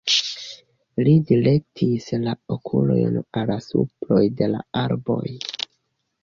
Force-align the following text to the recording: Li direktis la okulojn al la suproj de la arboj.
Li 1.07 1.11
direktis 1.31 2.07
la 2.23 2.33
okulojn 2.55 3.19
al 3.21 3.45
la 3.51 3.59
suproj 3.67 4.23
de 4.41 4.49
la 4.55 4.65
arboj. 4.87 5.23